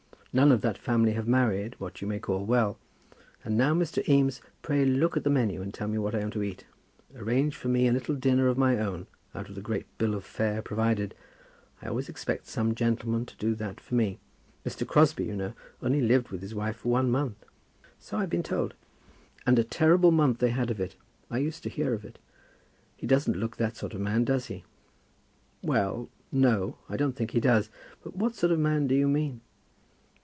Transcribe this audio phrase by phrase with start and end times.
[0.33, 2.79] None of that family have married what you may call well.
[3.43, 4.01] And now, Mr.
[4.07, 6.63] Eames, pray look at the menu and tell me what I am to eat.
[7.13, 10.23] Arrange for me a little dinner of my own, out of the great bill of
[10.23, 11.15] fare provided.
[11.81, 14.19] I always expect some gentleman to do that for me.
[14.65, 14.87] Mr.
[14.87, 15.51] Crosbie, you know,
[15.81, 17.43] only lived with his wife for one month."
[17.99, 18.73] "So I've been told."
[19.45, 20.95] "And a terrible month they had of it.
[21.29, 22.19] I used to hear of it.
[22.95, 24.63] He doesn't look that sort of man, does he?"
[25.61, 26.77] "Well; no.
[26.87, 27.69] I don't think he does.
[28.01, 29.41] But what sort of man do you mean?"